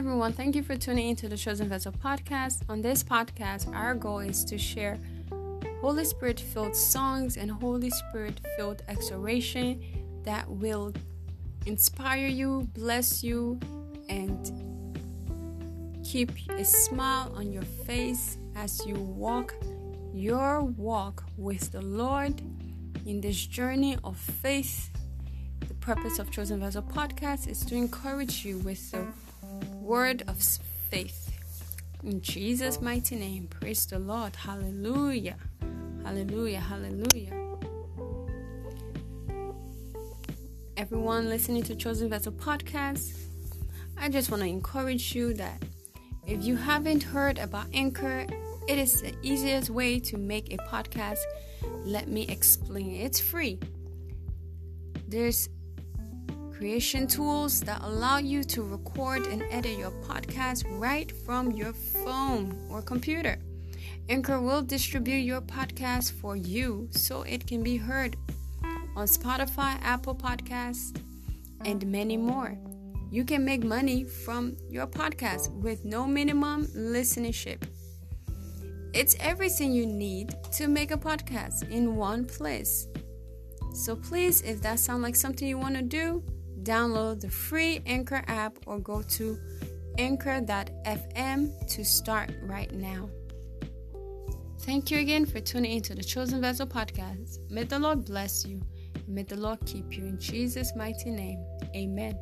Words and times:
everyone. 0.00 0.32
Thank 0.32 0.56
you 0.56 0.62
for 0.62 0.76
tuning 0.76 1.10
into 1.10 1.28
the 1.28 1.36
Chosen 1.36 1.68
Vessel 1.68 1.92
podcast. 1.92 2.62
On 2.70 2.80
this 2.80 3.04
podcast, 3.04 3.70
our 3.76 3.94
goal 3.94 4.20
is 4.20 4.46
to 4.46 4.56
share 4.56 4.98
Holy 5.82 6.06
Spirit 6.06 6.40
filled 6.40 6.74
songs 6.74 7.36
and 7.36 7.50
Holy 7.50 7.90
Spirit 7.90 8.40
filled 8.56 8.80
exhortation 8.88 9.78
that 10.24 10.48
will 10.48 10.94
inspire 11.66 12.28
you, 12.28 12.66
bless 12.72 13.22
you, 13.22 13.60
and 14.08 14.42
keep 16.02 16.32
a 16.48 16.64
smile 16.64 17.30
on 17.36 17.52
your 17.52 17.66
face 17.84 18.38
as 18.56 18.80
you 18.86 18.94
walk 18.94 19.54
your 20.14 20.62
walk 20.62 21.24
with 21.36 21.72
the 21.72 21.82
Lord 21.82 22.40
in 23.04 23.20
this 23.20 23.44
journey 23.44 23.98
of 24.02 24.16
faith. 24.16 24.88
The 25.68 25.74
purpose 25.74 26.18
of 26.18 26.30
Chosen 26.30 26.58
Vessel 26.58 26.82
podcast 26.82 27.48
is 27.48 27.60
to 27.66 27.74
encourage 27.74 28.46
you 28.46 28.56
with 28.60 28.90
the 28.92 29.04
word 29.90 30.22
of 30.28 30.40
faith. 30.88 31.32
In 32.04 32.20
Jesus' 32.20 32.80
mighty 32.80 33.16
name, 33.16 33.48
praise 33.48 33.84
the 33.86 33.98
Lord. 33.98 34.36
Hallelujah. 34.36 35.36
Hallelujah. 36.04 36.60
Hallelujah. 36.60 37.32
Everyone 40.76 41.28
listening 41.28 41.64
to 41.64 41.74
Chosen 41.74 42.08
Vessel 42.08 42.30
podcast, 42.30 43.18
I 43.98 44.08
just 44.08 44.30
want 44.30 44.44
to 44.44 44.48
encourage 44.48 45.12
you 45.12 45.34
that 45.34 45.60
if 46.24 46.44
you 46.44 46.54
haven't 46.54 47.02
heard 47.02 47.38
about 47.38 47.66
Anchor, 47.74 48.28
it 48.68 48.78
is 48.78 49.02
the 49.02 49.12
easiest 49.22 49.70
way 49.70 49.98
to 49.98 50.16
make 50.16 50.54
a 50.54 50.58
podcast. 50.58 51.18
Let 51.84 52.06
me 52.06 52.28
explain. 52.28 52.94
It's 52.94 53.18
free. 53.18 53.58
There's 55.08 55.48
creation 56.60 57.06
tools 57.06 57.62
that 57.62 57.80
allow 57.80 58.18
you 58.18 58.44
to 58.44 58.62
record 58.62 59.26
and 59.28 59.42
edit 59.50 59.78
your 59.78 59.92
podcast 60.06 60.62
right 60.78 61.10
from 61.24 61.52
your 61.52 61.72
phone 61.72 62.54
or 62.70 62.82
computer. 62.82 63.38
Anchor 64.10 64.38
will 64.42 64.60
distribute 64.60 65.20
your 65.20 65.40
podcast 65.40 66.12
for 66.12 66.36
you 66.36 66.86
so 66.90 67.22
it 67.22 67.46
can 67.46 67.62
be 67.62 67.78
heard 67.78 68.14
on 68.94 69.06
Spotify, 69.06 69.80
Apple 69.80 70.14
Podcasts, 70.14 70.94
and 71.64 71.86
many 71.86 72.18
more. 72.18 72.58
You 73.10 73.24
can 73.24 73.42
make 73.42 73.64
money 73.64 74.04
from 74.04 74.58
your 74.68 74.86
podcast 74.86 75.50
with 75.62 75.86
no 75.86 76.06
minimum 76.06 76.66
listenership. 76.76 77.62
It's 78.92 79.16
everything 79.18 79.72
you 79.72 79.86
need 79.86 80.34
to 80.52 80.68
make 80.68 80.90
a 80.90 80.98
podcast 80.98 81.70
in 81.70 81.96
one 81.96 82.26
place. 82.26 82.86
So 83.72 83.96
please, 83.96 84.42
if 84.42 84.60
that 84.60 84.78
sounds 84.78 85.02
like 85.02 85.16
something 85.16 85.48
you 85.48 85.56
want 85.56 85.76
to 85.76 85.82
do, 85.82 86.22
download 86.62 87.20
the 87.20 87.30
free 87.30 87.80
Anchor 87.86 88.22
app 88.26 88.58
or 88.66 88.78
go 88.78 89.02
to 89.02 89.38
anchor.fm 89.98 91.66
to 91.68 91.84
start 91.84 92.30
right 92.42 92.72
now. 92.72 93.08
Thank 94.60 94.90
you 94.90 94.98
again 94.98 95.26
for 95.26 95.40
tuning 95.40 95.72
into 95.72 95.94
the 95.94 96.02
Chosen 96.02 96.40
Vessel 96.40 96.66
podcast. 96.66 97.38
May 97.50 97.64
the 97.64 97.78
Lord 97.78 98.04
bless 98.04 98.46
you. 98.46 98.60
May 99.08 99.22
the 99.22 99.36
Lord 99.36 99.58
keep 99.66 99.96
you 99.96 100.04
in 100.04 100.18
Jesus' 100.18 100.72
mighty 100.76 101.10
name. 101.10 101.44
Amen. 101.74 102.14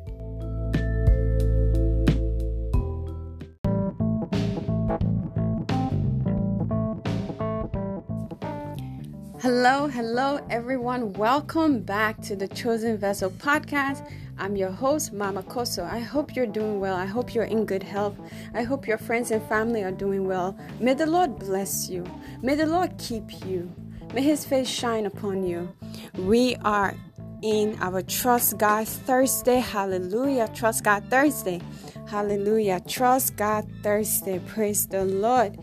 Hello, 9.41 9.87
hello, 9.87 10.39
everyone. 10.49 11.13
Welcome 11.13 11.81
back 11.81 12.21
to 12.21 12.35
the 12.35 12.47
Chosen 12.47 12.97
Vessel 12.97 13.31
podcast. 13.31 14.09
I'm 14.39 14.55
your 14.55 14.71
host, 14.71 15.11
Mama 15.11 15.43
Kosso. 15.43 15.83
I 15.83 15.99
hope 15.99 16.33
you're 16.33 16.47
doing 16.47 16.79
well. 16.79 16.95
I 16.95 17.05
hope 17.05 17.35
you're 17.35 17.43
in 17.43 17.65
good 17.65 17.83
health. 17.83 18.15
I 18.53 18.63
hope 18.63 18.87
your 18.87 18.97
friends 18.97 19.31
and 19.31 19.43
family 19.43 19.83
are 19.83 19.91
doing 19.91 20.25
well. 20.25 20.57
May 20.79 20.93
the 20.93 21.05
Lord 21.05 21.37
bless 21.37 21.89
you. 21.89 22.05
May 22.41 22.55
the 22.55 22.65
Lord 22.65 22.97
keep 22.97 23.45
you. 23.45 23.69
May 24.13 24.21
His 24.21 24.45
face 24.45 24.69
shine 24.69 25.05
upon 25.05 25.43
you. 25.45 25.75
We 26.17 26.55
are 26.63 26.95
in 27.41 27.77
our 27.81 28.01
Trust 28.01 28.57
God 28.57 28.87
Thursday. 28.87 29.59
Hallelujah. 29.59 30.47
Trust 30.55 30.85
God 30.85 31.03
Thursday. 31.09 31.59
Hallelujah. 32.07 32.79
Trust 32.87 33.35
God 33.35 33.67
Thursday. 33.83 34.39
Praise 34.39 34.87
the 34.87 35.03
Lord. 35.03 35.57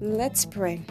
Let's 0.00 0.46
pray. 0.46 0.82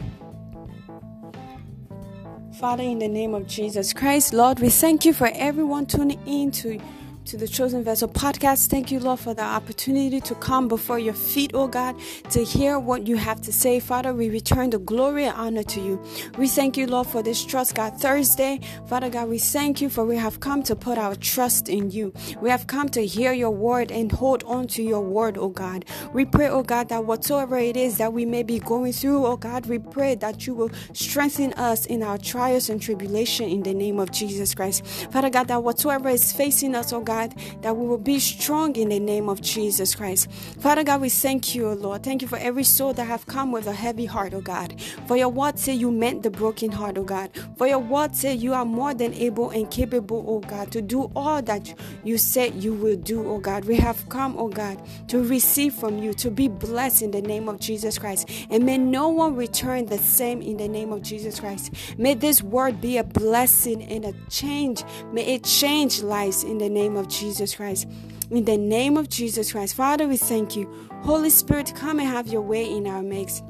Father, 2.59 2.83
in 2.83 2.99
the 2.99 3.07
name 3.07 3.33
of 3.33 3.47
Jesus 3.47 3.93
Christ, 3.93 4.33
Lord, 4.33 4.59
we 4.59 4.69
thank 4.69 5.05
you 5.05 5.13
for 5.13 5.31
everyone 5.33 5.85
tuning 5.85 6.19
in 6.27 6.51
to 6.51 6.79
to 7.25 7.37
the 7.37 7.47
Chosen 7.47 7.83
Vessel 7.83 8.07
podcast. 8.07 8.67
Thank 8.67 8.91
you, 8.91 8.99
Lord, 8.99 9.19
for 9.19 9.33
the 9.33 9.43
opportunity 9.43 10.19
to 10.21 10.35
come 10.35 10.67
before 10.67 10.99
your 10.99 11.13
feet, 11.13 11.51
oh 11.53 11.67
God, 11.67 11.95
to 12.31 12.43
hear 12.43 12.79
what 12.79 13.07
you 13.07 13.15
have 13.15 13.41
to 13.41 13.53
say. 13.53 13.79
Father, 13.79 14.13
we 14.13 14.29
return 14.29 14.71
the 14.71 14.79
glory 14.79 15.25
and 15.25 15.37
honor 15.37 15.63
to 15.63 15.79
you. 15.81 16.01
We 16.37 16.47
thank 16.47 16.77
you, 16.77 16.87
Lord, 16.87 17.07
for 17.07 17.21
this 17.21 17.43
Trust 17.45 17.75
God 17.75 17.99
Thursday. 17.99 18.59
Father 18.87 19.09
God, 19.09 19.29
we 19.29 19.37
thank 19.37 19.81
you 19.81 19.89
for 19.89 20.03
we 20.05 20.17
have 20.17 20.39
come 20.39 20.63
to 20.63 20.75
put 20.75 20.97
our 20.97 21.15
trust 21.15 21.69
in 21.69 21.91
you. 21.91 22.11
We 22.41 22.49
have 22.49 22.67
come 22.67 22.89
to 22.89 23.05
hear 23.05 23.33
your 23.33 23.51
word 23.51 23.91
and 23.91 24.11
hold 24.11 24.43
on 24.45 24.67
to 24.69 24.83
your 24.83 25.01
word, 25.01 25.37
oh 25.37 25.49
God. 25.49 25.85
We 26.13 26.25
pray, 26.25 26.49
oh 26.49 26.63
God, 26.63 26.89
that 26.89 27.05
whatsoever 27.05 27.57
it 27.57 27.77
is 27.77 27.97
that 27.97 28.13
we 28.13 28.25
may 28.25 28.43
be 28.43 28.59
going 28.59 28.93
through, 28.93 29.25
oh 29.25 29.37
God, 29.37 29.67
we 29.67 29.79
pray 29.79 30.15
that 30.15 30.47
you 30.47 30.55
will 30.55 30.71
strengthen 30.93 31.53
us 31.53 31.85
in 31.85 32.03
our 32.03 32.17
trials 32.17 32.69
and 32.69 32.81
tribulation 32.81 33.47
in 33.47 33.63
the 33.63 33.73
name 33.73 33.99
of 33.99 34.11
Jesus 34.11 34.55
Christ. 34.55 34.85
Father 35.11 35.29
God, 35.29 35.47
that 35.49 35.63
whatsoever 35.63 36.09
is 36.09 36.33
facing 36.33 36.75
us, 36.75 36.91
oh 36.91 37.01
God, 37.01 37.10
God, 37.11 37.35
that 37.61 37.75
we 37.75 37.85
will 37.85 37.97
be 37.97 38.19
strong 38.19 38.75
in 38.77 38.87
the 38.87 38.99
name 38.99 39.27
of 39.27 39.41
Jesus 39.41 39.95
Christ. 39.95 40.31
Father 40.59 40.83
God, 40.83 41.01
we 41.01 41.09
thank 41.09 41.53
you, 41.53 41.67
O 41.67 41.73
Lord. 41.73 42.03
Thank 42.03 42.21
you 42.21 42.27
for 42.27 42.37
every 42.37 42.63
soul 42.63 42.93
that 42.93 43.05
have 43.05 43.25
come 43.25 43.51
with 43.51 43.67
a 43.67 43.73
heavy 43.73 44.05
heart, 44.05 44.33
O 44.33 44.39
God. 44.39 44.79
For 45.07 45.17
your 45.17 45.27
word 45.27 45.59
say 45.59 45.73
you 45.73 45.91
meant 45.91 46.23
the 46.23 46.29
broken 46.29 46.71
heart, 46.71 46.97
O 46.97 47.03
God. 47.03 47.29
For 47.57 47.67
your 47.67 47.79
word 47.79 48.15
say 48.15 48.33
you 48.33 48.53
are 48.53 48.63
more 48.63 48.93
than 48.93 49.13
able 49.13 49.49
and 49.49 49.69
capable, 49.69 50.23
O 50.25 50.39
God, 50.39 50.71
to 50.71 50.81
do 50.81 51.11
all 51.13 51.41
that 51.41 51.73
you 52.05 52.17
said 52.17 52.63
you 52.63 52.73
will 52.73 52.95
do, 52.95 53.27
O 53.27 53.39
God. 53.39 53.65
We 53.65 53.75
have 53.75 54.07
come, 54.07 54.37
O 54.37 54.47
God, 54.47 54.81
to 55.09 55.21
receive 55.21 55.73
from 55.73 55.97
you, 55.97 56.13
to 56.13 56.31
be 56.31 56.47
blessed 56.47 57.01
in 57.01 57.11
the 57.11 57.21
name 57.21 57.49
of 57.49 57.59
Jesus 57.59 57.97
Christ. 57.97 58.29
And 58.49 58.65
may 58.65 58.77
no 58.77 59.09
one 59.09 59.35
return 59.35 59.85
the 59.87 59.97
same 59.97 60.41
in 60.41 60.55
the 60.55 60.69
name 60.69 60.93
of 60.93 61.01
Jesus 61.01 61.41
Christ. 61.41 61.73
May 61.97 62.13
this 62.13 62.41
word 62.41 62.79
be 62.79 62.97
a 62.97 63.03
blessing 63.03 63.83
and 63.83 64.05
a 64.05 64.13
change. 64.29 64.83
May 65.11 65.35
it 65.35 65.43
change 65.43 66.01
lives 66.01 66.43
in 66.43 66.57
the 66.57 66.69
name 66.69 66.95
of 66.95 67.00
of 67.01 67.09
Jesus 67.09 67.55
Christ. 67.55 67.87
In 68.29 68.45
the 68.45 68.57
name 68.57 68.95
of 68.95 69.09
Jesus 69.09 69.51
Christ, 69.51 69.75
Father, 69.75 70.07
we 70.07 70.15
thank 70.15 70.55
you. 70.55 70.69
Holy 71.01 71.29
Spirit, 71.29 71.73
come 71.75 71.99
and 71.99 72.07
have 72.07 72.27
your 72.27 72.41
way 72.41 72.63
in 72.63 72.87
our 72.87 73.01
midst. 73.01 73.43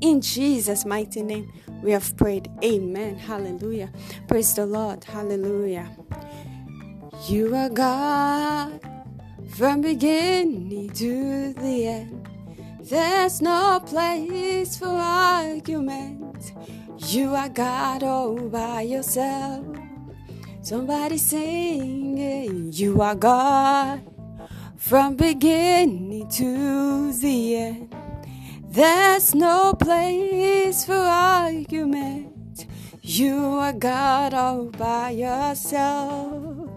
In 0.00 0.20
Jesus' 0.20 0.84
mighty 0.84 1.22
name, 1.22 1.50
we 1.82 1.90
have 1.90 2.16
prayed. 2.16 2.48
Amen. 2.62 3.16
Hallelujah. 3.16 3.90
Praise 4.28 4.54
the 4.54 4.66
Lord. 4.66 5.02
Hallelujah. 5.02 5.88
You 7.26 7.54
are 7.56 7.70
God 7.70 8.80
from 9.56 9.80
beginning 9.80 10.90
to 10.90 11.52
the 11.54 11.86
end. 11.86 12.28
There's 12.82 13.42
no 13.42 13.80
place 13.84 14.78
for 14.78 14.86
argument. 14.86 16.52
You 17.08 17.34
are 17.34 17.48
God 17.48 18.02
all 18.04 18.36
by 18.48 18.82
yourself. 18.82 19.66
Somebody 20.62 21.18
singing, 22.18 22.72
You 22.72 23.00
are 23.00 23.14
God 23.14 24.02
from 24.76 25.16
beginning 25.16 26.28
to 26.30 27.12
the 27.12 27.56
end. 27.56 27.94
There's 28.68 29.34
no 29.34 29.74
place 29.74 30.84
for 30.84 30.94
argument. 30.94 32.66
You 33.02 33.36
are 33.60 33.72
God 33.72 34.34
all 34.34 34.66
by 34.66 35.10
yourself. 35.10 36.70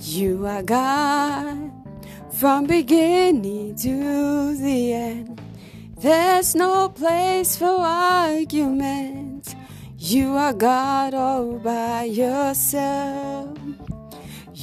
You 0.00 0.46
are 0.46 0.62
God 0.62 1.72
from 2.32 2.66
beginning 2.66 3.76
to 3.76 4.56
the 4.56 4.92
end. 4.92 5.40
There's 5.98 6.54
no 6.54 6.88
place 6.88 7.56
for 7.56 7.76
argument. 7.80 9.54
You 9.96 10.36
are 10.36 10.52
God 10.52 11.14
all 11.14 11.58
by 11.58 12.04
yourself. 12.04 13.63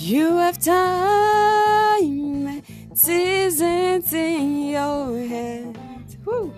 You 0.03 0.37
have 0.37 0.57
time, 0.57 2.63
seasons 2.95 4.11
in 4.11 4.69
your 4.69 5.15
hands. 5.27 6.17
Woo. 6.25 6.51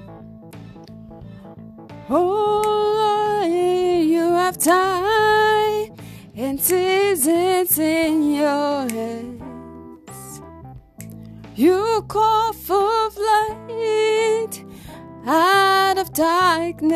Oh, 2.10 3.44
you 3.46 4.32
have 4.32 4.58
time 4.58 5.94
and 6.34 6.58
seasons 6.58 7.78
in 7.78 8.34
your 8.34 8.90
hands. 8.90 10.42
You 11.54 12.06
call 12.08 12.54
for 12.54 13.10
light 13.10 14.64
out 15.28 15.98
of 15.98 16.14
darkness. 16.14 16.94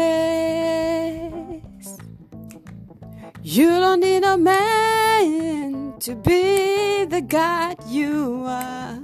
You 3.44 3.68
don't 3.68 4.00
need 4.00 4.24
a 4.24 4.38
man 4.38 5.77
to 6.00 6.16
be 6.16 7.06
the 7.06 7.22
God 7.22 7.78
you 7.88 8.44
are. 8.46 9.00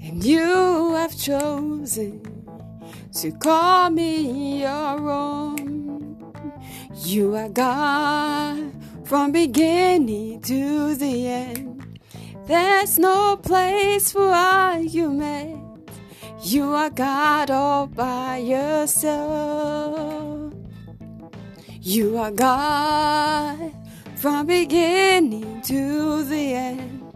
and 0.00 0.22
you 0.22 0.94
have 0.94 1.16
chosen 1.18 2.22
to 3.12 3.32
call 3.32 3.90
me 3.90 4.62
your 4.62 5.10
own. 5.10 6.16
You 7.04 7.34
are 7.36 7.48
God 7.48 8.72
from 9.04 9.32
beginning 9.32 10.40
to 10.42 10.94
the 10.94 11.26
end. 11.26 11.98
There's 12.46 12.98
no 12.98 13.36
place 13.36 14.12
for 14.12 14.30
argument. 14.30 15.88
You 16.42 16.74
are 16.74 16.90
God 16.90 17.50
all 17.50 17.86
by 17.86 18.36
yourself. 18.38 19.14
You 21.80 22.18
are 22.18 22.30
God 22.30 23.74
from 24.24 24.46
beginning 24.46 25.60
to 25.60 26.24
the 26.24 26.54
end. 26.54 27.12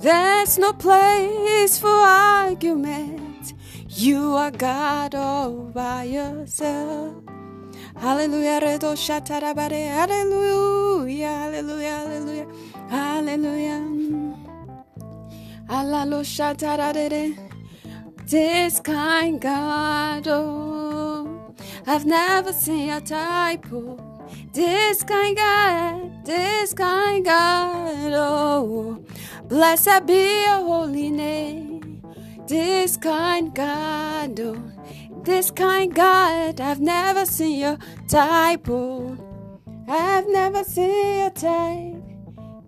There's 0.00 0.56
no 0.56 0.72
place 0.72 1.80
for 1.80 1.88
argument. 1.88 3.54
You 3.88 4.36
are 4.36 4.52
God 4.52 5.16
all 5.16 5.50
by 5.74 6.04
yourself. 6.04 7.16
Hallelujah, 7.96 8.60
redo 8.62 8.94
shatarabare. 8.94 9.82
Hallelujah, 9.98 11.26
hallelujah, 11.26 11.96
hallelujah, 11.98 12.46
hallelujah. 12.88 13.82
Alalo 15.68 16.22
shatarare. 16.22 17.36
This 18.30 18.78
kind 18.78 19.40
God, 19.40 20.28
oh, 20.28 21.52
I've 21.84 22.06
never 22.06 22.52
seen 22.52 22.90
a 22.90 23.00
type. 23.00 23.66
This 24.52 25.02
kind 25.02 25.36
God, 25.36 26.24
this 26.24 26.74
kind 26.74 27.24
God, 27.24 28.12
oh. 28.14 29.04
Blessed 29.48 30.06
be 30.06 30.42
your 30.44 30.60
holy 30.64 31.10
name. 31.10 32.02
This 32.46 32.96
kind 32.96 33.54
God, 33.54 34.38
oh, 34.40 34.62
this 35.22 35.50
kind 35.50 35.94
God, 35.94 36.60
I've 36.60 36.80
never 36.80 37.26
seen 37.26 37.60
your 37.60 37.78
type, 38.08 38.68
oh. 38.68 39.16
I've 39.88 40.28
never 40.28 40.64
seen 40.64 41.20
your 41.20 41.30
type. 41.30 42.02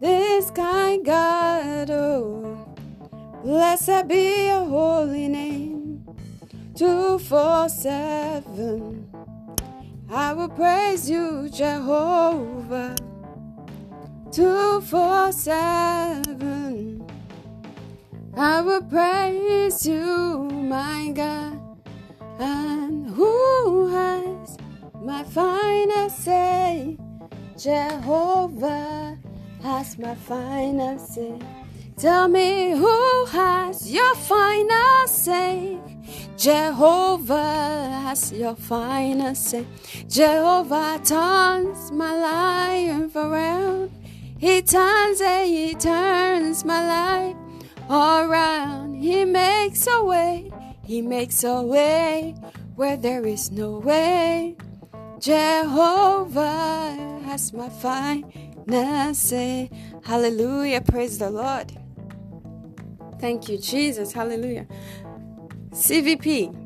This 0.01 0.51
kind 0.51 1.05
God, 1.05 1.91
oh. 1.91 2.67
Blessed 3.43 4.09
be 4.09 4.47
your 4.49 4.65
holy 4.65 5.29
name. 5.29 6.05
Two, 6.75 7.19
four, 7.19 7.69
seven. 7.69 9.06
I 10.09 10.33
will 10.35 10.49
praise 10.49 11.11
you, 11.11 11.49
Jehovah. 11.49 12.95
Two, 14.31 14.81
four, 14.83 15.33
seven. 15.33 17.05
I 18.37 18.61
will 18.61 18.83
praise 18.83 19.85
you, 19.85 20.49
my 20.51 21.11
God. 21.13 21.59
And 22.39 23.09
who 23.09 23.89
has 23.89 24.59
my 25.03 25.25
final 25.25 26.09
say? 26.11 26.99
Jehovah 27.59 29.19
has 29.63 29.99
my 29.99 30.15
final 30.15 30.99
say. 30.99 31.39
Tell 31.97 32.29
me 32.29 32.71
who 32.73 33.25
has 33.27 33.91
your 33.91 34.15
final 34.15 35.09
say? 35.09 35.79
Jehovah 36.37 38.03
has 38.05 38.33
your 38.33 38.55
final 38.55 39.35
say. 39.35 39.67
Jehovah 40.09 41.01
turns 41.05 41.91
my 41.93 42.17
life 42.17 43.17
around. 43.17 43.91
He 44.39 44.63
turns 44.63 45.21
it, 45.21 45.47
he 45.47 45.75
turns 45.75 46.65
my 46.65 46.87
life 46.87 47.37
around. 47.89 48.95
He 48.95 49.25
makes 49.25 49.87
a 49.87 50.05
way, 50.05 50.53
he 50.85 51.01
makes 51.01 51.43
a 51.45 51.63
way 51.63 52.35
where 52.75 52.97
there 52.97 53.27
is 53.27 53.51
no 53.51 53.79
way. 53.79 54.57
Jehovah 55.19 57.21
has 57.25 57.53
my 57.53 57.71
final 57.71 59.15
say. 59.15 59.71
Hallelujah, 60.05 60.83
praise 60.83 61.19
the 61.19 61.31
Lord. 61.31 61.73
Thank 63.19 63.49
you, 63.49 63.59
Jesus. 63.59 64.13
Hallelujah. 64.13 64.67
CVP, 65.77 66.57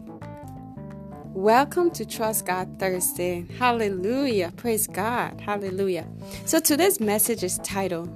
welcome 1.34 1.90
to 1.90 2.06
Trust 2.06 2.46
God 2.46 2.78
Thursday. 2.78 3.44
Hallelujah. 3.58 4.52
Praise 4.56 4.86
God. 4.86 5.40
Hallelujah. 5.40 6.06
So 6.46 6.60
today's 6.60 7.00
message 7.00 7.42
is 7.42 7.58
titled 7.64 8.08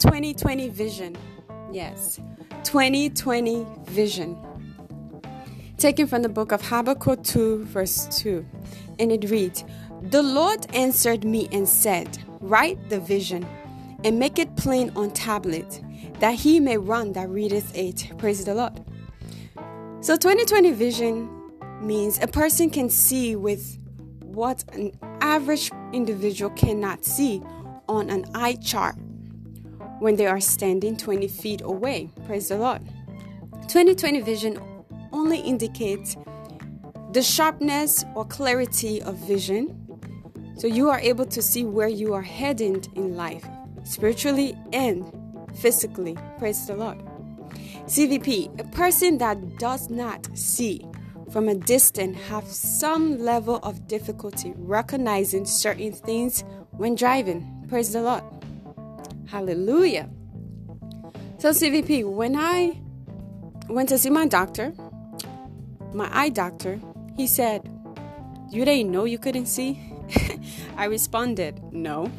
2020 0.00 0.68
Vision. 0.70 1.16
Yes, 1.70 2.18
2020 2.64 3.64
Vision. 3.84 4.36
Taken 5.78 6.08
from 6.08 6.22
the 6.22 6.28
book 6.28 6.50
of 6.50 6.62
Habakkuk 6.62 7.22
2, 7.22 7.66
verse 7.66 8.08
2. 8.20 8.44
And 8.98 9.12
it 9.12 9.30
reads 9.30 9.62
The 10.02 10.24
Lord 10.24 10.66
answered 10.74 11.22
me 11.22 11.48
and 11.52 11.68
said, 11.68 12.18
Write 12.40 12.90
the 12.90 12.98
vision 12.98 13.46
and 14.02 14.18
make 14.18 14.40
it 14.40 14.56
plain 14.56 14.90
on 14.96 15.12
tablet 15.12 15.80
that 16.18 16.34
he 16.34 16.58
may 16.58 16.76
run 16.76 17.12
that 17.12 17.28
readeth 17.28 17.74
it. 17.76 18.10
Praise 18.18 18.44
the 18.44 18.54
Lord. 18.54 18.84
So 20.02 20.16
2020 20.16 20.72
vision 20.72 21.28
means 21.82 22.18
a 22.22 22.26
person 22.26 22.70
can 22.70 22.88
see 22.88 23.36
with 23.36 23.76
what 24.22 24.64
an 24.72 24.92
average 25.20 25.70
individual 25.92 26.50
cannot 26.52 27.04
see 27.04 27.42
on 27.86 28.08
an 28.08 28.24
eye 28.34 28.54
chart 28.54 28.94
when 29.98 30.16
they 30.16 30.26
are 30.26 30.40
standing 30.40 30.96
20 30.96 31.28
feet 31.28 31.60
away. 31.60 32.08
Praise 32.24 32.48
the 32.48 32.56
Lord. 32.56 32.80
2020 33.68 34.22
vision 34.22 34.58
only 35.12 35.38
indicates 35.38 36.16
the 37.12 37.22
sharpness 37.22 38.02
or 38.14 38.24
clarity 38.24 39.02
of 39.02 39.16
vision. 39.16 39.76
So 40.56 40.66
you 40.66 40.88
are 40.88 41.00
able 41.00 41.26
to 41.26 41.42
see 41.42 41.66
where 41.66 41.88
you 41.88 42.14
are 42.14 42.22
headed 42.22 42.88
in 42.94 43.16
life, 43.16 43.46
spiritually 43.84 44.56
and 44.72 45.04
physically. 45.56 46.16
Praise 46.38 46.66
the 46.66 46.76
Lord. 46.76 47.09
CVP, 47.86 48.60
a 48.60 48.64
person 48.76 49.18
that 49.18 49.58
does 49.58 49.90
not 49.90 50.28
see 50.36 50.86
from 51.30 51.48
a 51.48 51.54
distance 51.54 52.18
have 52.28 52.46
some 52.46 53.18
level 53.18 53.56
of 53.62 53.86
difficulty 53.86 54.52
recognizing 54.56 55.44
certain 55.44 55.92
things 55.92 56.44
when 56.72 56.94
driving. 56.94 57.64
Praise 57.68 57.92
the 57.92 58.02
Lord. 58.02 58.24
Hallelujah. 59.28 60.08
So 61.38 61.50
CVP, 61.50 62.04
when 62.04 62.36
I 62.36 62.80
went 63.68 63.88
to 63.90 63.98
see 63.98 64.10
my 64.10 64.26
doctor, 64.26 64.72
my 65.94 66.08
eye 66.12 66.28
doctor, 66.28 66.80
he 67.16 67.26
said, 67.26 67.68
"You 68.50 68.64
didn't 68.64 68.90
know 68.90 69.04
you 69.04 69.18
couldn't 69.18 69.46
see?" 69.46 69.78
I 70.76 70.86
responded, 70.86 71.60
"No." 71.72 72.10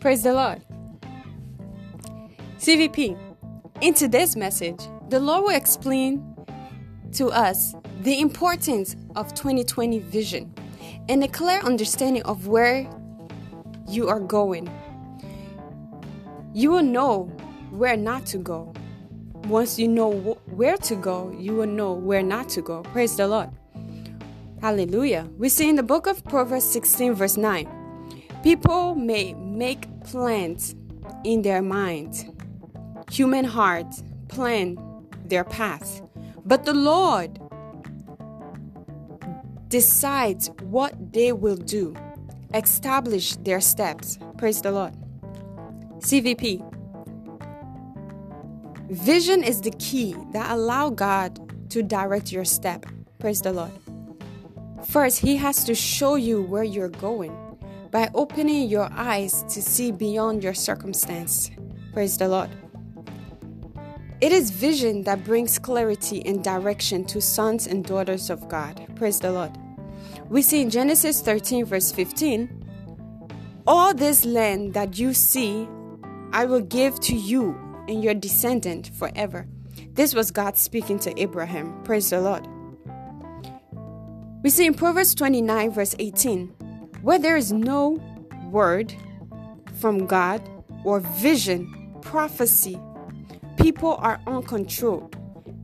Praise 0.00 0.22
the 0.22 0.32
Lord. 0.32 0.62
CVP, 2.68 3.16
in 3.80 3.94
today's 3.94 4.36
message, 4.36 4.78
the 5.08 5.18
Lord 5.18 5.44
will 5.44 5.56
explain 5.56 6.22
to 7.12 7.28
us 7.28 7.74
the 8.02 8.20
importance 8.20 8.94
of 9.16 9.32
2020 9.32 10.00
vision 10.00 10.52
and 11.08 11.24
a 11.24 11.28
clear 11.28 11.60
understanding 11.60 12.22
of 12.24 12.46
where 12.46 12.86
you 13.88 14.06
are 14.10 14.20
going. 14.20 14.68
You 16.52 16.72
will 16.72 16.82
know 16.82 17.22
where 17.70 17.96
not 17.96 18.26
to 18.26 18.36
go. 18.36 18.74
Once 19.46 19.78
you 19.78 19.88
know 19.88 20.36
where 20.50 20.76
to 20.76 20.94
go, 20.94 21.34
you 21.38 21.54
will 21.54 21.66
know 21.66 21.94
where 21.94 22.22
not 22.22 22.50
to 22.50 22.60
go. 22.60 22.82
Praise 22.82 23.16
the 23.16 23.28
Lord. 23.28 23.48
Hallelujah. 24.60 25.26
We 25.38 25.48
see 25.48 25.70
in 25.70 25.76
the 25.76 25.82
book 25.82 26.06
of 26.06 26.22
Proverbs 26.24 26.66
16, 26.66 27.14
verse 27.14 27.38
9 27.38 27.66
people 28.42 28.94
may 28.94 29.32
make 29.32 29.86
plans 30.04 30.74
in 31.24 31.40
their 31.40 31.62
mind, 31.62 32.37
human 33.10 33.44
hearts 33.44 34.02
plan 34.28 34.76
their 35.24 35.44
path, 35.44 36.02
but 36.44 36.64
the 36.64 36.74
Lord 36.74 37.38
decides 39.68 40.50
what 40.62 41.12
they 41.12 41.32
will 41.32 41.56
do, 41.56 41.94
establish 42.54 43.36
their 43.36 43.60
steps. 43.60 44.18
Praise 44.36 44.62
the 44.62 44.72
Lord. 44.72 44.94
CVP. 45.98 46.64
Vision 48.90 49.42
is 49.42 49.60
the 49.60 49.72
key 49.72 50.16
that 50.32 50.50
allow 50.50 50.88
God 50.88 51.38
to 51.70 51.82
direct 51.82 52.32
your 52.32 52.44
step. 52.44 52.86
Praise 53.18 53.42
the 53.42 53.52
Lord. 53.52 53.72
First, 54.86 55.18
he 55.18 55.36
has 55.36 55.64
to 55.64 55.74
show 55.74 56.14
you 56.14 56.42
where 56.42 56.64
you're 56.64 56.88
going 56.88 57.36
by 57.90 58.10
opening 58.14 58.68
your 58.68 58.88
eyes 58.92 59.42
to 59.50 59.60
see 59.60 59.92
beyond 59.92 60.42
your 60.42 60.54
circumstance. 60.54 61.50
Praise 61.92 62.16
the 62.16 62.28
Lord. 62.28 62.48
It 64.20 64.32
is 64.32 64.50
vision 64.50 65.04
that 65.04 65.22
brings 65.22 65.60
clarity 65.60 66.26
and 66.26 66.42
direction 66.42 67.04
to 67.04 67.20
sons 67.20 67.68
and 67.68 67.84
daughters 67.84 68.30
of 68.30 68.48
God. 68.48 68.84
Praise 68.96 69.20
the 69.20 69.30
Lord. 69.30 69.52
We 70.28 70.42
see 70.42 70.60
in 70.60 70.70
Genesis 70.70 71.20
13, 71.20 71.64
verse 71.64 71.92
15 71.92 72.48
All 73.64 73.94
this 73.94 74.24
land 74.24 74.74
that 74.74 74.98
you 74.98 75.14
see, 75.14 75.68
I 76.32 76.46
will 76.46 76.62
give 76.62 76.98
to 77.00 77.14
you 77.14 77.56
and 77.86 78.02
your 78.02 78.14
descendant 78.14 78.90
forever. 78.92 79.46
This 79.92 80.14
was 80.14 80.32
God 80.32 80.56
speaking 80.56 80.98
to 81.00 81.20
Abraham. 81.20 81.80
Praise 81.84 82.10
the 82.10 82.20
Lord. 82.20 82.44
We 84.42 84.50
see 84.50 84.66
in 84.66 84.74
Proverbs 84.74 85.14
29, 85.14 85.70
verse 85.70 85.94
18, 86.00 86.48
where 87.02 87.20
there 87.20 87.36
is 87.36 87.52
no 87.52 88.00
word 88.50 88.92
from 89.80 90.06
God 90.06 90.42
or 90.84 90.98
vision, 90.98 91.94
prophecy, 92.02 92.80
people 93.58 93.96
are 94.00 94.20
uncontrolled. 94.26 95.16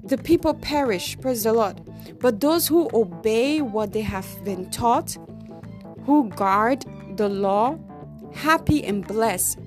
The 0.04 0.18
people 0.18 0.54
perish, 0.54 1.18
praise 1.20 1.44
the 1.44 1.52
Lord. 1.52 1.80
But 2.20 2.40
those 2.40 2.68
who 2.68 2.90
obey 2.92 3.60
what 3.60 3.92
they 3.92 4.02
have 4.02 4.26
been 4.44 4.70
taught, 4.70 5.16
who 6.04 6.28
guard 6.30 6.84
the 7.16 7.28
law, 7.28 7.78
happy 8.34 8.84
and 8.84 9.06
blessed 9.06 9.58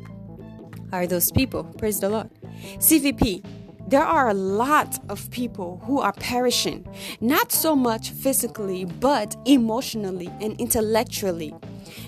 are 0.91 1.07
those 1.07 1.31
people, 1.31 1.63
praise 1.63 1.99
the 1.99 2.09
Lord. 2.09 2.29
CVP, 2.77 3.43
there 3.87 4.03
are 4.03 4.29
a 4.29 4.33
lot 4.33 4.99
of 5.09 5.31
people 5.31 5.81
who 5.85 5.99
are 5.99 6.13
perishing, 6.13 6.85
not 7.21 7.51
so 7.51 7.75
much 7.75 8.11
physically, 8.11 8.85
but 8.85 9.35
emotionally 9.45 10.29
and 10.41 10.59
intellectually, 10.59 11.53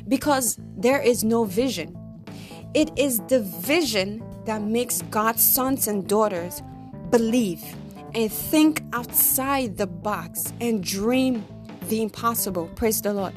because 0.07 0.57
there 0.77 1.01
is 1.01 1.23
no 1.23 1.45
vision. 1.45 1.97
It 2.73 2.91
is 2.97 3.21
the 3.27 3.39
vision 3.39 4.23
that 4.49 4.63
makes 4.63 5.03
God's 5.03 5.43
sons 5.43 5.87
and 5.87 6.07
daughters 6.07 6.63
believe 7.11 7.63
and 8.15 8.31
think 8.31 8.81
outside 8.93 9.77
the 9.77 9.85
box 9.85 10.51
and 10.59 10.83
dream 10.83 11.45
the 11.87 12.01
impossible. 12.01 12.67
Praise 12.69 12.99
the 12.99 13.13
Lord. 13.13 13.35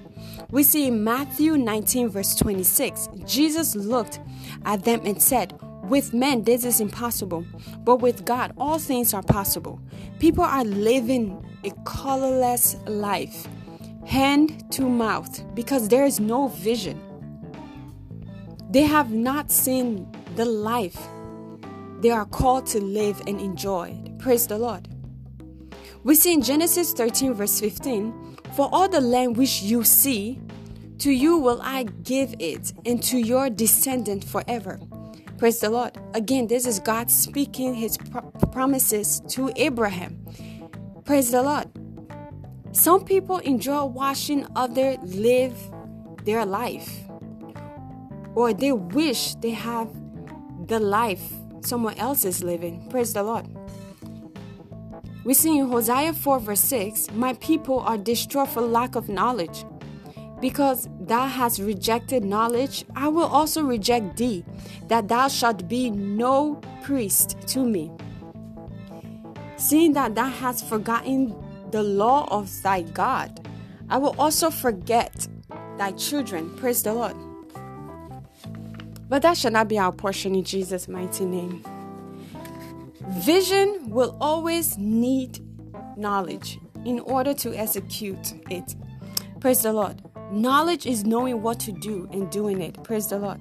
We 0.50 0.62
see 0.62 0.86
in 0.86 1.04
Matthew 1.04 1.58
19, 1.58 2.08
verse 2.08 2.34
26, 2.36 3.10
Jesus 3.26 3.74
looked 3.74 4.20
at 4.64 4.84
them 4.84 5.02
and 5.04 5.22
said, 5.22 5.52
with 5.82 6.14
men, 6.14 6.44
this 6.44 6.64
is 6.64 6.80
impossible, 6.80 7.44
but 7.80 7.96
with 7.96 8.24
God, 8.24 8.54
all 8.56 8.78
things 8.78 9.12
are 9.12 9.22
possible. 9.22 9.80
People 10.18 10.44
are 10.44 10.64
living 10.64 11.44
a 11.64 11.72
colorless 11.84 12.76
life, 12.86 13.46
hand 14.06 14.72
to 14.72 14.88
mouth, 14.88 15.44
because 15.54 15.88
there 15.88 16.06
is 16.06 16.20
no 16.20 16.48
vision. 16.48 16.98
They 18.70 18.84
have 18.84 19.12
not 19.12 19.50
seen 19.50 20.10
the 20.36 20.44
life 20.44 20.98
they 22.00 22.10
are 22.10 22.24
called 22.24 22.66
to 22.66 22.80
live 22.80 23.22
and 23.26 23.40
enjoy. 23.40 23.96
Praise 24.18 24.46
the 24.46 24.58
Lord. 24.58 24.88
We 26.04 26.14
see 26.14 26.32
in 26.32 26.42
Genesis 26.42 26.92
13, 26.92 27.34
verse 27.34 27.60
15 27.60 28.38
For 28.54 28.68
all 28.72 28.88
the 28.88 29.00
land 29.00 29.36
which 29.36 29.62
you 29.62 29.84
see, 29.84 30.40
to 30.98 31.10
you 31.10 31.36
will 31.36 31.60
I 31.62 31.84
give 31.84 32.34
it, 32.38 32.72
and 32.84 33.02
to 33.04 33.18
your 33.18 33.50
descendant 33.50 34.24
forever. 34.24 34.80
Praise 35.38 35.60
the 35.60 35.70
Lord. 35.70 35.98
Again, 36.14 36.46
this 36.46 36.66
is 36.66 36.78
God 36.78 37.10
speaking 37.10 37.74
his 37.74 37.98
pro- 37.98 38.22
promises 38.52 39.20
to 39.28 39.52
Abraham. 39.56 40.24
Praise 41.04 41.30
the 41.30 41.42
Lord. 41.42 41.68
Some 42.72 43.04
people 43.04 43.38
enjoy 43.38 43.84
watching 43.84 44.46
others 44.56 44.98
live 45.02 45.56
their 46.24 46.46
life, 46.46 47.00
or 48.34 48.52
they 48.52 48.72
wish 48.72 49.34
they 49.36 49.50
have 49.50 49.88
the 50.72 50.80
life 50.80 51.34
someone 51.60 51.98
else 51.98 52.24
is 52.24 52.42
living. 52.42 52.88
Praise 52.88 53.12
the 53.12 53.22
Lord. 53.22 53.44
We 55.22 55.34
see 55.34 55.58
in 55.58 55.68
Hosea 55.68 56.14
4, 56.14 56.40
verse 56.40 56.60
6 56.60 57.10
My 57.12 57.34
people 57.34 57.80
are 57.80 57.98
destroyed 57.98 58.48
for 58.48 58.62
lack 58.62 58.96
of 58.96 59.10
knowledge. 59.10 59.66
Because 60.40 60.88
thou 60.98 61.26
hast 61.26 61.58
rejected 61.58 62.24
knowledge, 62.24 62.86
I 62.96 63.08
will 63.08 63.26
also 63.26 63.62
reject 63.62 64.16
thee, 64.16 64.46
that 64.88 65.08
thou 65.08 65.28
shalt 65.28 65.68
be 65.68 65.90
no 65.90 66.54
priest 66.82 67.36
to 67.48 67.62
me. 67.64 67.92
Seeing 69.56 69.92
that 69.92 70.14
thou 70.14 70.30
hast 70.30 70.66
forgotten 70.66 71.36
the 71.70 71.82
law 71.82 72.26
of 72.30 72.50
thy 72.62 72.80
God, 72.80 73.46
I 73.90 73.98
will 73.98 74.16
also 74.18 74.50
forget 74.50 75.28
thy 75.76 75.92
children. 75.92 76.56
Praise 76.56 76.82
the 76.82 76.94
Lord. 76.94 77.31
But 79.12 79.20
that 79.20 79.36
shall 79.36 79.50
not 79.50 79.68
be 79.68 79.78
our 79.78 79.92
portion 79.92 80.34
in 80.34 80.42
Jesus' 80.42 80.88
mighty 80.88 81.26
name. 81.26 81.62
Vision 83.18 83.90
will 83.90 84.16
always 84.22 84.78
need 84.78 85.38
knowledge 85.98 86.58
in 86.86 86.98
order 87.00 87.34
to 87.34 87.54
execute 87.54 88.32
it. 88.48 88.74
Praise 89.38 89.60
the 89.60 89.74
Lord. 89.74 90.00
Knowledge 90.30 90.86
is 90.86 91.04
knowing 91.04 91.42
what 91.42 91.60
to 91.60 91.72
do 91.72 92.08
and 92.10 92.30
doing 92.30 92.62
it. 92.62 92.82
Praise 92.84 93.08
the 93.08 93.18
Lord. 93.18 93.38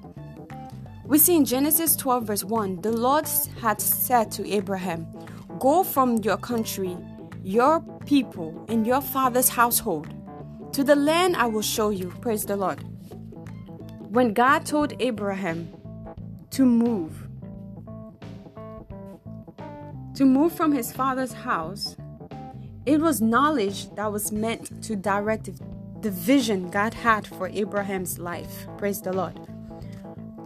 We 1.05 1.17
see 1.17 1.37
in 1.37 1.45
Genesis 1.45 1.95
12, 1.95 2.23
verse 2.25 2.43
1 2.43 2.81
the 2.81 2.91
Lord 2.91 3.25
had 3.61 3.79
said 3.79 4.29
to 4.31 4.45
Abraham, 4.51 5.07
Go 5.57 5.85
from 5.85 6.17
your 6.17 6.35
country, 6.35 6.97
your 7.43 7.79
people, 8.05 8.65
and 8.67 8.85
your 8.85 8.99
father's 8.99 9.47
household 9.47 10.13
to 10.73 10.83
the 10.83 10.97
land 10.97 11.37
I 11.37 11.45
will 11.45 11.61
show 11.61 11.91
you. 11.91 12.11
Praise 12.19 12.43
the 12.43 12.57
Lord. 12.57 12.83
When 14.11 14.33
God 14.33 14.65
told 14.65 14.93
Abraham 14.99 15.69
to 16.49 16.65
move, 16.65 17.29
to 20.15 20.25
move 20.25 20.51
from 20.51 20.73
his 20.73 20.91
father's 20.91 21.31
house, 21.31 21.95
it 22.85 22.99
was 22.99 23.21
knowledge 23.21 23.89
that 23.95 24.11
was 24.11 24.33
meant 24.33 24.83
to 24.83 24.97
direct 24.97 25.49
the 26.01 26.11
vision 26.11 26.69
God 26.69 26.93
had 26.93 27.25
for 27.25 27.47
Abraham's 27.47 28.19
life. 28.19 28.67
Praise 28.77 29.01
the 29.01 29.13
Lord. 29.13 29.39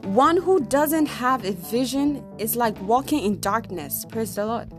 One 0.04 0.38
who 0.38 0.60
doesn't 0.60 1.08
have 1.08 1.44
a 1.44 1.54
vision 1.54 2.24
is 2.38 2.56
like 2.56 2.80
walking 2.84 3.24
in 3.24 3.40
darkness. 3.40 4.06
Praise 4.08 4.36
the 4.36 4.46
Lord. 4.46 4.72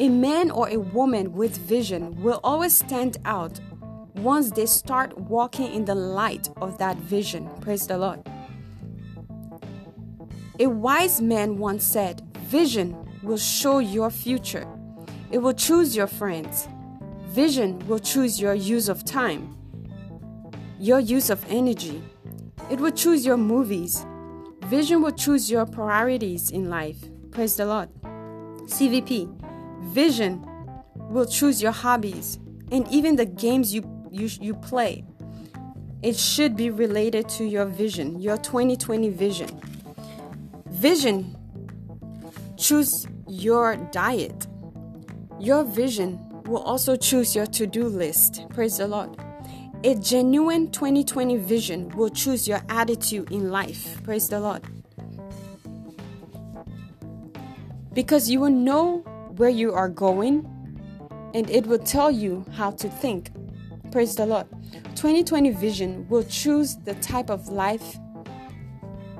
A 0.00 0.08
man 0.08 0.50
or 0.50 0.70
a 0.70 0.78
woman 0.78 1.34
with 1.34 1.58
vision 1.58 2.22
will 2.22 2.40
always 2.42 2.74
stand 2.74 3.18
out 3.26 3.60
once 4.14 4.50
they 4.50 4.66
start 4.66 5.16
walking 5.18 5.72
in 5.72 5.84
the 5.84 5.94
light 5.94 6.48
of 6.56 6.78
that 6.78 6.96
vision. 6.96 7.48
Praise 7.60 7.86
the 7.86 7.98
Lord. 7.98 8.20
A 10.60 10.66
wise 10.66 11.20
man 11.20 11.58
once 11.58 11.84
said, 11.84 12.22
Vision 12.46 12.96
will 13.22 13.38
show 13.38 13.78
your 13.78 14.10
future. 14.10 14.66
It 15.30 15.38
will 15.38 15.54
choose 15.54 15.96
your 15.96 16.06
friends. 16.06 16.68
Vision 17.26 17.78
will 17.88 17.98
choose 17.98 18.40
your 18.40 18.54
use 18.54 18.88
of 18.88 19.04
time 19.04 19.54
your 20.78 21.00
use 21.00 21.30
of 21.30 21.44
energy. 21.48 22.02
It 22.70 22.78
will 22.78 22.90
choose 22.90 23.24
your 23.24 23.38
movies. 23.38 24.04
Vision 24.64 25.02
will 25.02 25.12
choose 25.12 25.50
your 25.50 25.64
priorities 25.64 26.50
in 26.50 26.68
life. 26.68 26.98
Praise 27.30 27.56
the 27.56 27.64
Lord. 27.64 27.88
CVP. 28.66 29.34
Vision 29.94 30.46
will 30.94 31.26
choose 31.26 31.62
your 31.62 31.72
hobbies 31.72 32.38
and 32.70 32.86
even 32.88 33.16
the 33.16 33.24
games 33.24 33.74
you, 33.74 33.82
you, 34.14 34.28
you 34.40 34.54
play. 34.54 35.04
It 36.02 36.16
should 36.16 36.56
be 36.56 36.70
related 36.70 37.28
to 37.30 37.44
your 37.44 37.64
vision, 37.64 38.20
your 38.20 38.36
2020 38.36 39.08
vision. 39.10 39.60
Vision 40.66 41.36
choose 42.56 43.06
your 43.26 43.76
diet. 43.90 44.46
Your 45.40 45.64
vision 45.64 46.18
will 46.44 46.62
also 46.62 46.96
choose 46.96 47.34
your 47.34 47.46
to 47.46 47.66
do 47.66 47.88
list. 47.88 48.44
Praise 48.50 48.78
the 48.78 48.86
Lord. 48.86 49.16
A 49.82 49.94
genuine 49.94 50.70
2020 50.70 51.36
vision 51.38 51.88
will 51.90 52.08
choose 52.08 52.48
your 52.48 52.62
attitude 52.68 53.30
in 53.30 53.50
life. 53.50 54.02
Praise 54.02 54.28
the 54.28 54.40
Lord. 54.40 54.62
Because 57.92 58.28
you 58.28 58.40
will 58.40 58.50
know 58.50 58.98
where 59.36 59.50
you 59.50 59.72
are 59.72 59.88
going 59.88 60.50
and 61.34 61.50
it 61.50 61.66
will 61.66 61.78
tell 61.78 62.10
you 62.10 62.44
how 62.52 62.70
to 62.70 62.88
think. 62.88 63.30
Praise 63.94 64.16
the 64.16 64.26
Lord. 64.26 64.48
2020 64.96 65.50
vision 65.50 66.08
will 66.08 66.24
choose 66.24 66.74
the 66.74 66.94
type 66.94 67.30
of 67.30 67.46
life 67.46 67.96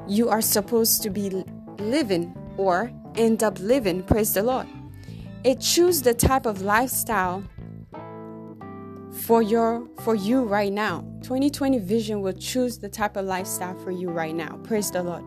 you 0.08 0.28
are 0.28 0.40
supposed 0.40 1.00
to 1.04 1.10
be 1.10 1.44
living 1.78 2.36
or 2.56 2.90
end 3.14 3.44
up 3.44 3.60
living. 3.60 4.02
Praise 4.02 4.34
the 4.34 4.42
Lord. 4.42 4.66
It 5.44 5.60
choose 5.60 6.02
the 6.02 6.12
type 6.12 6.44
of 6.44 6.62
lifestyle 6.62 7.44
for 9.12 9.42
your 9.42 9.86
for 10.00 10.16
you 10.16 10.42
right 10.42 10.72
now 10.72 11.02
2020 11.22 11.78
vision 11.78 12.20
will 12.20 12.32
choose 12.32 12.76
the 12.76 12.88
type 12.88 13.16
of 13.16 13.24
lifestyle 13.24 13.76
for 13.84 13.92
you 13.92 14.10
right 14.10 14.34
now 14.34 14.58
praise 14.64 14.90
the 14.90 15.00
lord 15.00 15.22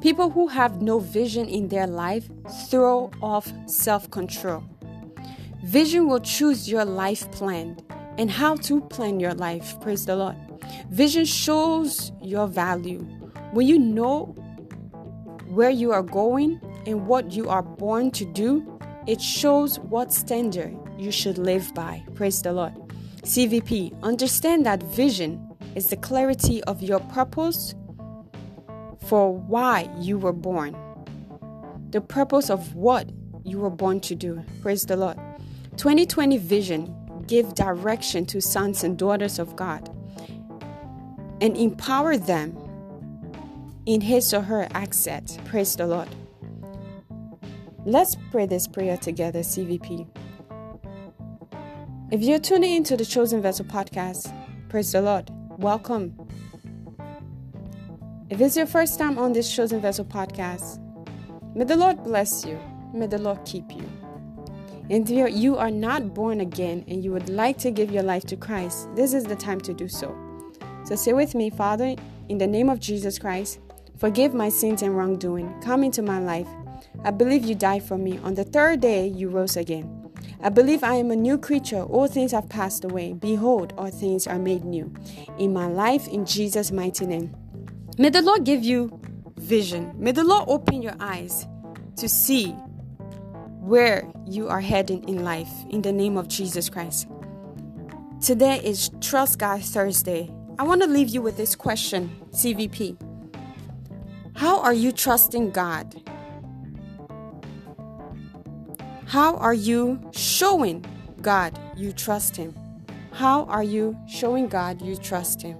people 0.00 0.30
who 0.30 0.46
have 0.46 0.80
no 0.80 1.00
vision 1.00 1.48
in 1.48 1.66
their 1.66 1.88
life 1.88 2.30
throw 2.70 3.10
off 3.20 3.52
self-control 3.66 4.62
vision 5.64 6.06
will 6.06 6.20
choose 6.20 6.70
your 6.70 6.84
life 6.84 7.28
plan 7.32 7.76
and 8.18 8.30
how 8.30 8.54
to 8.56 8.80
plan 8.80 9.20
your 9.20 9.34
life 9.34 9.78
praise 9.80 10.06
the 10.06 10.16
lord 10.16 10.36
vision 10.90 11.24
shows 11.24 12.12
your 12.22 12.46
value 12.46 13.00
when 13.52 13.66
you 13.66 13.78
know 13.78 14.26
where 15.48 15.70
you 15.70 15.92
are 15.92 16.02
going 16.02 16.60
and 16.86 17.06
what 17.06 17.32
you 17.32 17.48
are 17.48 17.62
born 17.62 18.10
to 18.10 18.24
do 18.24 18.78
it 19.06 19.20
shows 19.20 19.78
what 19.80 20.12
standard 20.12 20.76
you 20.98 21.10
should 21.10 21.38
live 21.38 21.72
by 21.74 22.02
praise 22.14 22.42
the 22.42 22.52
lord 22.52 22.72
CVP, 23.24 24.02
understand 24.02 24.66
that 24.66 24.82
vision 24.82 25.48
is 25.76 25.88
the 25.90 25.96
clarity 25.96 26.62
of 26.64 26.82
your 26.82 26.98
purpose 26.98 27.72
for 29.06 29.32
why 29.32 29.88
you 30.00 30.18
were 30.18 30.32
born. 30.32 30.76
the 31.90 32.00
purpose 32.00 32.48
of 32.48 32.74
what 32.74 33.10
you 33.44 33.58
were 33.58 33.70
born 33.70 34.00
to 34.00 34.14
do. 34.14 34.42
Praise 34.62 34.86
the 34.86 34.96
Lord. 34.96 35.18
2020 35.76 36.38
vision 36.38 36.86
give 37.32 37.54
direction 37.54 38.26
to 38.26 38.42
sons 38.42 38.84
and 38.84 38.98
daughters 38.98 39.38
of 39.38 39.56
God 39.56 39.88
and 41.40 41.56
empower 41.56 42.18
them 42.18 42.54
in 43.86 44.02
his 44.02 44.34
or 44.34 44.42
her 44.42 44.68
accent. 44.74 45.38
Praise 45.46 45.74
the 45.74 45.86
Lord. 45.86 46.10
Let's 47.86 48.18
pray 48.30 48.44
this 48.44 48.66
prayer 48.66 48.98
together, 48.98 49.38
CVP. 49.38 50.06
If 52.10 52.20
you're 52.20 52.38
tuning 52.38 52.74
into 52.74 52.98
the 52.98 53.06
Chosen 53.06 53.40
Vessel 53.40 53.64
podcast, 53.64 54.30
praise 54.68 54.92
the 54.92 55.00
Lord. 55.00 55.30
Welcome. 55.56 56.14
If 58.28 58.42
it's 58.42 58.58
your 58.58 58.66
first 58.66 58.98
time 58.98 59.16
on 59.16 59.32
this 59.32 59.50
Chosen 59.50 59.80
Vessel 59.80 60.04
podcast, 60.04 60.78
may 61.56 61.64
the 61.64 61.76
Lord 61.76 62.04
bless 62.04 62.44
you. 62.44 62.60
May 62.92 63.06
the 63.06 63.16
Lord 63.16 63.42
keep 63.46 63.72
you. 63.72 64.01
And 64.90 65.08
if 65.08 65.34
you 65.34 65.56
are 65.56 65.70
not 65.70 66.14
born 66.14 66.40
again 66.40 66.84
and 66.88 67.04
you 67.04 67.12
would 67.12 67.28
like 67.28 67.58
to 67.58 67.70
give 67.70 67.90
your 67.90 68.02
life 68.02 68.24
to 68.26 68.36
Christ, 68.36 68.88
this 68.94 69.14
is 69.14 69.24
the 69.24 69.36
time 69.36 69.60
to 69.62 69.72
do 69.72 69.88
so. 69.88 70.16
So 70.84 70.96
say 70.96 71.12
with 71.12 71.34
me, 71.34 71.50
Father, 71.50 71.94
in 72.28 72.38
the 72.38 72.46
name 72.46 72.68
of 72.68 72.80
Jesus 72.80 73.18
Christ, 73.18 73.60
forgive 73.98 74.34
my 74.34 74.48
sins 74.48 74.82
and 74.82 74.96
wrongdoing. 74.96 75.54
Come 75.62 75.84
into 75.84 76.02
my 76.02 76.18
life. 76.18 76.48
I 77.04 77.10
believe 77.10 77.44
you 77.44 77.54
died 77.54 77.84
for 77.84 77.96
me. 77.96 78.18
On 78.24 78.34
the 78.34 78.44
third 78.44 78.80
day, 78.80 79.06
you 79.06 79.28
rose 79.28 79.56
again. 79.56 79.98
I 80.42 80.48
believe 80.48 80.82
I 80.82 80.94
am 80.94 81.10
a 81.10 81.16
new 81.16 81.38
creature. 81.38 81.82
All 81.82 82.08
things 82.08 82.32
have 82.32 82.48
passed 82.48 82.84
away. 82.84 83.12
Behold, 83.12 83.72
all 83.78 83.90
things 83.90 84.26
are 84.26 84.38
made 84.38 84.64
new. 84.64 84.92
In 85.38 85.52
my 85.52 85.66
life, 85.66 86.08
in 86.08 86.26
Jesus' 86.26 86.72
mighty 86.72 87.06
name. 87.06 87.34
May 87.98 88.10
the 88.10 88.22
Lord 88.22 88.44
give 88.44 88.64
you 88.64 89.00
vision. 89.36 89.92
May 89.96 90.12
the 90.12 90.24
Lord 90.24 90.44
open 90.48 90.82
your 90.82 90.96
eyes 90.98 91.46
to 91.96 92.08
see 92.08 92.56
where 93.62 94.02
you 94.26 94.48
are 94.48 94.60
heading 94.60 95.08
in 95.08 95.22
life 95.22 95.48
in 95.70 95.82
the 95.82 95.92
name 95.92 96.16
of 96.16 96.26
Jesus 96.26 96.68
Christ. 96.68 97.06
Today 98.20 98.60
is 98.64 98.90
Trust 99.00 99.38
God 99.38 99.62
Thursday. 99.62 100.28
I 100.58 100.64
want 100.64 100.82
to 100.82 100.88
leave 100.88 101.08
you 101.10 101.22
with 101.22 101.36
this 101.36 101.54
question, 101.54 102.10
CVP. 102.32 102.96
How 104.34 104.60
are 104.60 104.72
you 104.72 104.90
trusting 104.90 105.50
God? 105.50 106.02
How 109.06 109.36
are 109.36 109.54
you 109.54 110.10
showing 110.10 110.84
God 111.20 111.56
you 111.76 111.92
trust 111.92 112.34
Him? 112.34 112.56
How 113.12 113.44
are 113.44 113.62
you 113.62 113.96
showing 114.08 114.48
God 114.48 114.82
you 114.82 114.96
trust 114.96 115.40
Him? 115.40 115.56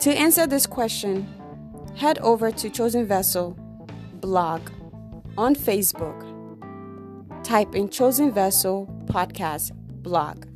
To 0.00 0.12
answer 0.12 0.46
this 0.46 0.66
question, 0.66 1.26
head 1.96 2.18
over 2.18 2.50
to 2.50 2.68
Chosen 2.68 3.06
Vessel 3.06 3.56
blog 4.20 4.60
on 5.38 5.54
Facebook. 5.54 6.33
Type 7.44 7.74
in 7.74 7.90
Chosen 7.90 8.32
Vessel 8.32 8.86
Podcast 9.04 9.72
blog 10.02 10.46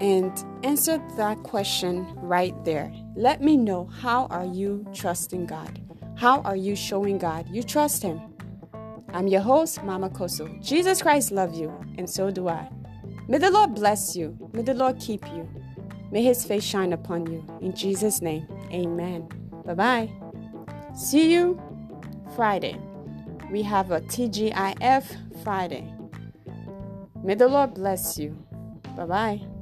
and 0.00 0.44
answer 0.62 1.02
that 1.16 1.42
question 1.42 2.06
right 2.16 2.54
there. 2.64 2.92
Let 3.16 3.42
me 3.42 3.56
know 3.56 3.86
how 3.86 4.26
are 4.26 4.44
you 4.44 4.86
trusting 4.94 5.46
God? 5.46 5.80
How 6.16 6.42
are 6.42 6.54
you 6.54 6.76
showing 6.76 7.18
God 7.18 7.48
you 7.50 7.64
trust 7.64 8.02
him? 8.02 8.20
I'm 9.12 9.26
your 9.26 9.40
host, 9.40 9.82
Mama 9.82 10.10
Kosso. 10.10 10.46
Jesus 10.62 11.02
Christ 11.02 11.32
love 11.32 11.54
you, 11.56 11.74
and 11.96 12.08
so 12.08 12.30
do 12.30 12.48
I. 12.48 12.70
May 13.26 13.38
the 13.38 13.50
Lord 13.50 13.74
bless 13.74 14.14
you. 14.14 14.38
May 14.52 14.62
the 14.62 14.74
Lord 14.74 15.00
keep 15.00 15.26
you. 15.26 15.48
May 16.12 16.22
his 16.22 16.44
face 16.44 16.62
shine 16.62 16.92
upon 16.92 17.26
you. 17.26 17.44
In 17.60 17.74
Jesus' 17.74 18.22
name, 18.22 18.46
amen. 18.72 19.28
Bye 19.64 19.74
bye. 19.74 20.12
See 20.94 21.32
you 21.32 21.60
Friday. 22.36 22.78
We 23.50 23.62
have 23.62 23.90
a 23.90 24.00
TGIF 24.00 25.42
Friday. 25.42 25.92
May 27.22 27.34
the 27.34 27.48
Lord 27.48 27.74
bless 27.74 28.18
you. 28.18 28.36
Bye 28.96 29.06
bye. 29.06 29.57